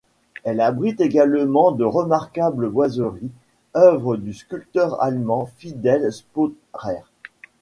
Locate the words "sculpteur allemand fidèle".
4.33-6.11